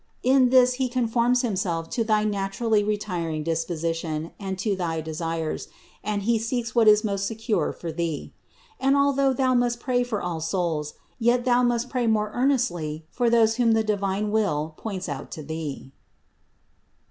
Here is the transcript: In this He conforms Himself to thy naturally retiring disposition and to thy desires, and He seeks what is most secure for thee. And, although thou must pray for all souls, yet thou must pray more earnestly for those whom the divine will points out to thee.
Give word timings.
In 0.23 0.49
this 0.49 0.73
He 0.81 0.89
conforms 0.89 1.43
Himself 1.43 1.87
to 1.91 2.03
thy 2.03 2.23
naturally 2.23 2.83
retiring 2.83 3.43
disposition 3.43 4.31
and 4.39 4.57
to 4.57 4.75
thy 4.75 4.99
desires, 4.99 5.67
and 6.03 6.23
He 6.23 6.39
seeks 6.39 6.73
what 6.73 6.87
is 6.87 7.03
most 7.03 7.27
secure 7.27 7.71
for 7.71 7.91
thee. 7.91 8.33
And, 8.79 8.97
although 8.97 9.31
thou 9.31 9.53
must 9.53 9.79
pray 9.79 10.03
for 10.03 10.19
all 10.19 10.41
souls, 10.41 10.95
yet 11.19 11.45
thou 11.45 11.61
must 11.61 11.87
pray 11.87 12.07
more 12.07 12.31
earnestly 12.33 13.05
for 13.11 13.29
those 13.29 13.57
whom 13.57 13.73
the 13.73 13.83
divine 13.83 14.31
will 14.31 14.73
points 14.75 15.07
out 15.07 15.29
to 15.33 15.43
thee. 15.43 15.91